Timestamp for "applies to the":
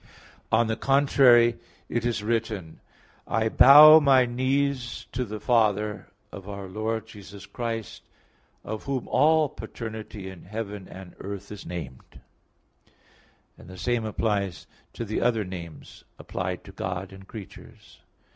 14.05-15.21